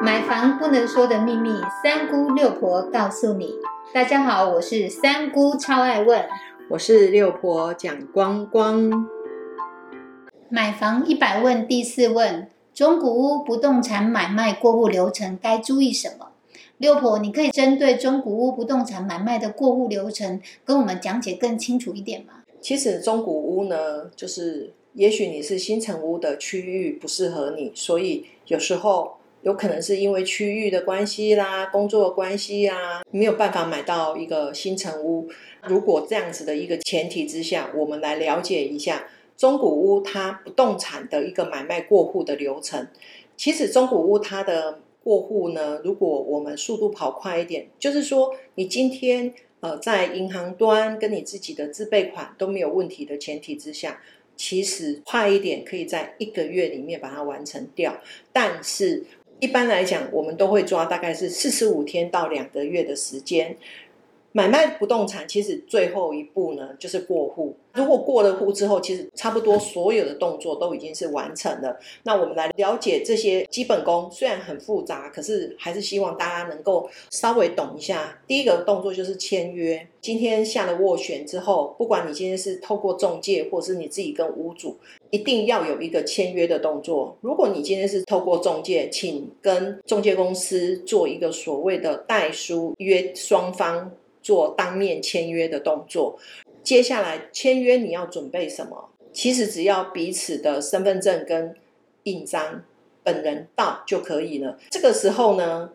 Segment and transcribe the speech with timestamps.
[0.00, 1.50] 买房不能说的秘密，
[1.82, 3.54] 三姑六婆告诉你。
[3.92, 6.24] 大家好，我是三姑，超爱问。
[6.70, 9.08] 我是六婆蒋光光。
[10.48, 16.28] 买房一百问第四问：中古屋不动产买卖过户流程该注意什么？
[16.76, 22.44] 六婆，你可以针对中古屋不动产买卖的过户流程，跟我们讲解更清楚一点吗？
[22.60, 35.28] 其实中古屋呢，就是也许你是新城屋的区域不适合你，所以有时候有可能是因为区域的关系啦、工作的关系啊，没有办法买到一个新城屋。
[35.66, 42.88] 如果这样子的一个前提之下，我们来了解一下中古屋它不动产的一个买卖过户的流程。
[43.36, 54.02] 其实中古屋它的过户呢，如果我们速度跑快一点，就是说你今天呃在银行端跟你自己的自备款都没有问题的前提之下，
[54.36, 57.96] 其实快一点可以在一个月里面把它完成掉。
[58.32, 59.04] 但是
[59.40, 63.56] 一般来讲，我们都会抓大概是四十五天到两个月的时间。
[64.32, 67.56] 买卖不动产其实最后一步呢，就是过户。
[67.72, 71.78] 如果过了户之后，其实差不多所有的动作都已经是完成了。
[72.02, 78.20] 那我们来了解这些基本功，虽然很复杂，可是还是希望大家能够稍微懂一下。
[78.26, 79.86] 第一个动作就是签约。
[80.00, 84.76] 今天下了斡旋之后，不管你今天是透过中介，或是你自己跟屋主，
[85.10, 87.16] 一定要有一个签约的动作。
[87.20, 93.90] 如果你今天是透过中介，请跟中介公司做一个所谓的代书约双方。
[94.28, 96.18] 做当面签约的动作，
[96.62, 98.90] 接下来签约你要准备什么？
[99.10, 101.56] 其实只要彼此的身份证跟
[102.02, 102.62] 印章，
[103.02, 104.58] 本人到就可以了。
[104.68, 105.72] 这个时候呢，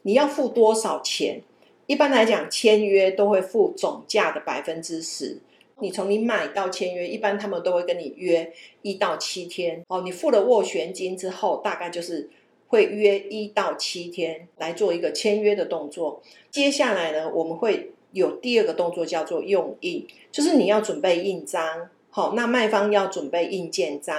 [0.00, 1.42] 你要付多少钱？
[1.84, 5.42] 一般来讲，签约都会付总价的百分之十。
[5.80, 9.84] 你从你买到签约，一般他们都会跟你约一到七天。
[9.88, 12.30] 哦，你付了斡旋金之后，大概就是。
[12.74, 16.20] 会约一到七天来做一个签约的动作。
[16.50, 24.16] 接下来呢，我们会有第二个动作叫做用印，就是你要准备印章，好，那卖方要准备印鉴章，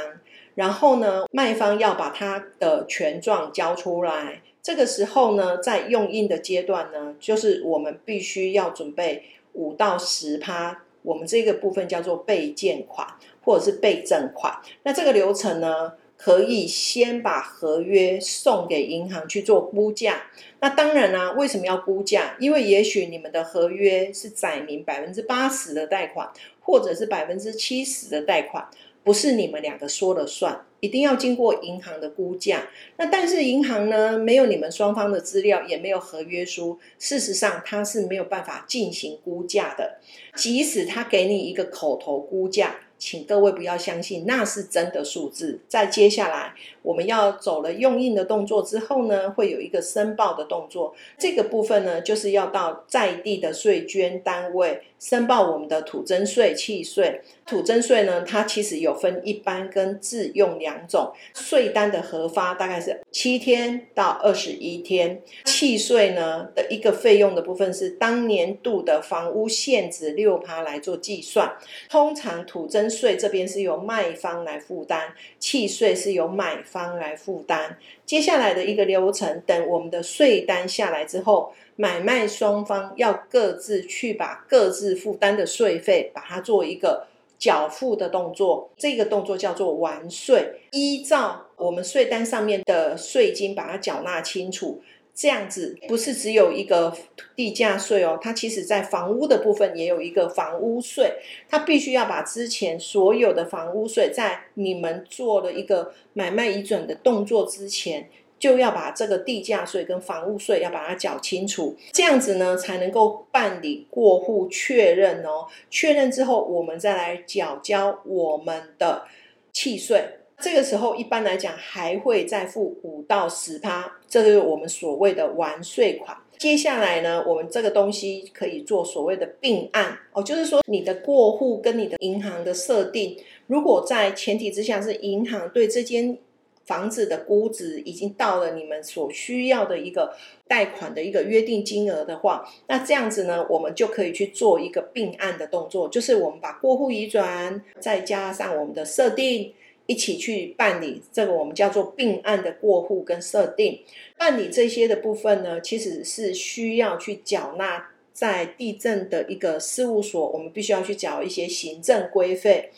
[0.56, 4.42] 然后呢，卖方要把他的权状交出来。
[4.64, 9.22] 这个时候呢，在用印的阶段呢，就是我们必须要准备
[9.52, 13.06] 五到十趴，我们这个部分叫做备件款
[13.44, 14.62] 或者是备证款。
[14.84, 15.92] 那这个流程呢？
[16.18, 20.24] 可以先把合约送给银行去做估价。
[20.59, 22.36] 那当然啦，为什么要估价？
[22.40, 26.31] 因为也许你们的合约是载明百分之八十的贷款，
[26.62, 28.68] 或者是百分之七十的贷款，
[29.03, 32.70] 不是你们两个说了算，一定要经过银行的估价。
[32.97, 40.00] 那但是银行呢，没有你们双方的资料，也没有合约书，事实上它是没有办法进行估价的。
[40.36, 42.78] 即使他给你一个口头估价。
[42.98, 45.60] 请各位不要相信，那是真的数字。
[45.68, 50.96] 在接下来，我们要走了用印的动作之后呢，会有一个申报的动作。
[51.18, 57.22] 这个部分呢，就是要到在地的税捐单位申报我们的土增税、契税。
[57.46, 61.12] 土增税呢，它其实有分一般跟自用两种。
[61.36, 65.22] 税单的核发大概是七天到二十一天。
[65.44, 71.56] 契税呢的一个费用的部分是当年度的房屋现值六趴来做计算。
[71.90, 77.78] 通常土增税这边是由卖方来负担，契税是由买方来负担。
[78.06, 87.07] 接下来的一个流程，等我们的税单下来之后，买卖双方要各自去把各自负担的税费，把它做一个。
[87.38, 94.81] 缴付的动作，这个动作叫做完税，依照我们税单上面的税金把它缴纳清楚。
[95.16, 96.94] 这样子不是只有一个
[97.36, 101.14] 地价税哦，它其实在房屋的部分也有一个房屋税，
[101.50, 108.09] 它必须要把之前所有的房屋税，在你们做了一个买卖移转的动作之前。
[108.38, 115.47] 就要把这个地价税跟房屋税要把它缴清楚，这样子呢才能够办理过户确认哦。
[115.70, 119.06] 确认之后，我们再来缴交我们的
[119.53, 120.20] 契税。
[120.40, 126.17] 这个时候一般来讲还会再付五到十趴，这是我们所谓的完税款。
[126.37, 133.17] 接下来呢，我们这个东西可以做所谓的并案哦，就是说你的过户跟你的银行的设定，
[133.47, 136.17] 如果在前提之下是银行对这间。
[136.66, 140.16] 房子的估值已经到了你们所需要的一个
[140.47, 149.53] 贷款的一个约定金额的话，那这样子呢，我们就可以去做一个并案的动作，就是我们把过户移转再加上我们的设定
[149.87, 153.79] 一起去办理，这个我们叫做并案的过户跟设定。
[154.17, 162.72] 办理这些的部分呢，其实是需要去缴纳在地震的一个事务所，我们必须要去缴一些行政规费。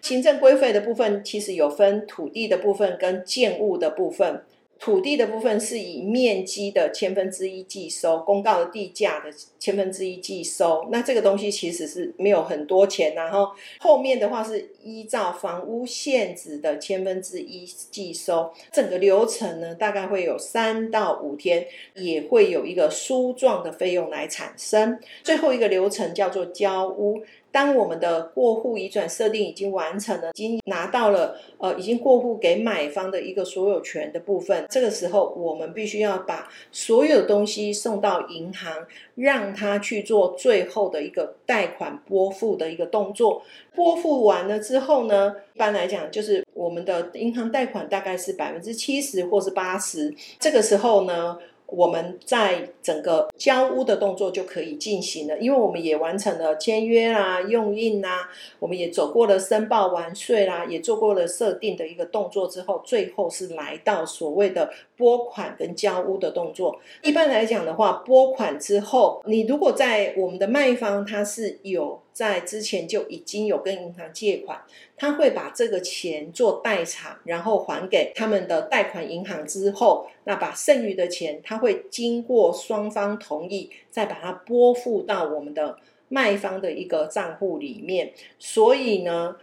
[0.00, 4.42] 行政规费的部分其实有分土地的部分跟建物的部分。
[4.82, 10.88] 土地的部分是以面积的千分之一计收，公告的地价的千分之一计收。
[10.90, 18.52] 那这个东西其实是没有很多钱，然后后面的话是依照房屋现值的千分之一计收。
[18.72, 21.64] 整个流程呢，大概会有三到五天，
[21.94, 24.98] 也会有一个书状的费用来产生。
[25.22, 27.22] 最后一个流程叫做交屋。
[27.52, 43.42] 当我们的过户移转设定已经完成了，已经拿到了呃，已经过户给买方的一个所有权的部分，这个时候我们必须要把所有东西送到银行，让他去做最后的一个贷款拨付的一个动作。
[43.74, 51.38] 拨付完了之后呢，一般来讲就是我们的银行贷款大概是百分之七十或是八十，这个时候呢。
[51.72, 58.28] 我们在整个交屋的动作就可以进行了，因为我们也完成了签约啦、用印啦，
[58.58, 66.78] 我们也走过了申报完税啦，也做过了设定的一个动作之后，最后是来到所谓的拨款跟交屋的动作。
[67.02, 72.01] 一般来讲的话，拨款之后，你如果在我们的卖方他是有。
[72.12, 74.62] 在之前就已经有跟银行借款，
[74.96, 85.78] 他会把这个钱做代偿，然后还给他们的贷款银行之后，那把剩余的钱，他会经过双方同意，再把它拨付到我们的
[86.08, 88.12] 卖方的一个账户里面。
[88.38, 89.36] 所以呢，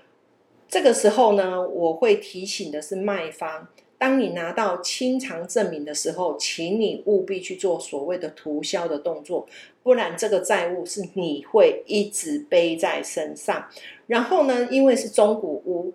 [0.67, 3.67] 这个时候呢，我会提醒的是卖方。
[3.99, 9.45] 当你拿到清偿证明的时候，请你务必去做所谓的涂销的动作，
[9.83, 13.67] 不然这个债务是你会一直背在身上。
[14.07, 15.93] 然后呢，因为是中古屋，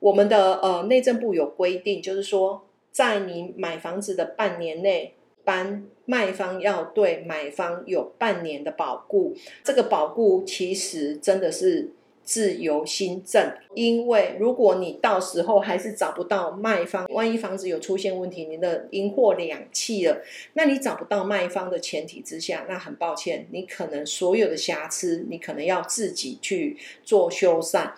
[0.00, 5.14] 我们的呃内政部有规定，就是说在你买房子的半年内
[5.44, 9.36] 搬，卖方要对买方有半年的保固。
[9.62, 11.92] 这个保固其实真的是。
[12.24, 20.22] 自由新政，因为如果你到时候还是找不到卖方，万一房子有出现问题，你的银货两弃了，
[20.54, 27.90] 那你找不到卖方的前提之下，那很抱歉，你可能所有的瑕疵，你可能要自己去做修缮。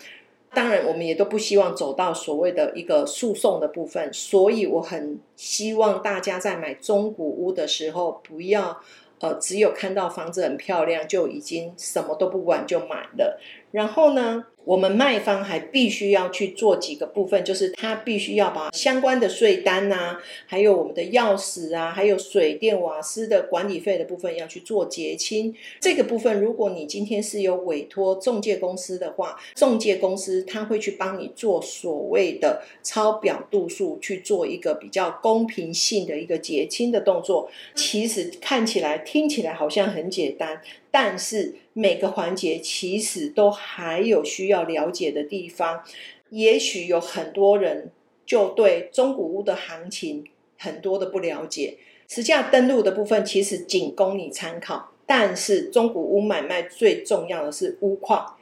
[0.54, 8.78] 当然，我们也都不希望走到所谓的一个诉讼的部分，所以我很希望大家在买中古屋的时候，不要
[9.22, 13.40] 呃只有看到房子很漂亮就已经什么都不管就买了。
[13.70, 25.54] 然后呢，我们卖方还必须要去做几个部分，就是他必须要把相关的税单呐，还有我们的钥匙啊，还有水电瓦斯的管理费的部分要去做结清。
[25.80, 37.50] 这个部分，如果你今天是有委托中介公司的话，中介公司他会去帮你做所谓的抄表度数，去做一个比较公平性的一个结清的动作。
[37.74, 40.60] 其实看起来、听起来好像很简单。
[40.92, 45.82] 但是每个环节其实都还有需要了解的地方，
[46.28, 47.90] 也许有很多人
[48.24, 50.24] 就对中古屋的行情
[50.58, 51.78] 很多的不了解。
[52.06, 58.36] 实价登录的部分其实仅供你参考，但是中古屋买卖最重要的是屋况，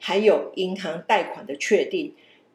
[0.00, 2.14] 还有银行贷款的确定，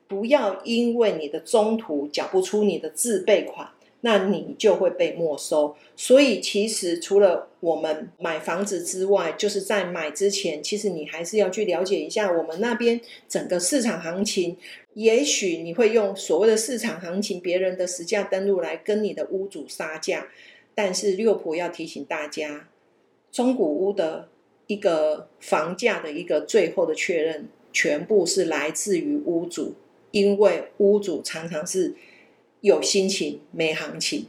[0.10, 3.70] 不要因为你的中途缴不出你的自备款。
[4.08, 14.56] 那你就会被没收，所以其实除了我们买房子之外，就是在买之前，其实你还是要去了解一下我们那边整个市场行情。
[14.94, 20.30] 也许你会用所谓的市场行情、别人的实价登录来跟你的屋主杀价，
[20.74, 22.70] 但是六婆要提醒大家，
[23.30, 24.30] 中古屋的
[24.68, 29.74] 一个房价的一个最后的确认，全部是来自于屋主，
[30.12, 31.94] 因为屋主常常是。
[32.62, 34.26] 有心情没行情，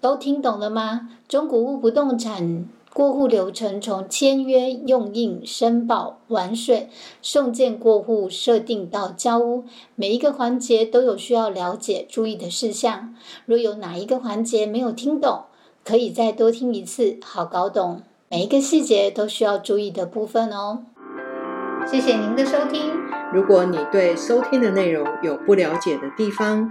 [0.00, 1.10] 都听懂了吗？
[1.26, 6.88] 中古屋不动产过户流程从签约、用印、申报、完税、
[7.20, 13.14] 送件过户、设定到交屋，每一个环节都有需要了解、注意的事项。
[13.44, 15.44] 若有哪一个环节没有听懂，
[15.84, 20.84] 可以再多听一次，好搞懂每一个细节都需要注意的部分哦。
[21.90, 22.92] 谢谢您的收听。
[23.32, 26.70] 如果你对收听的内容有不了解的地方，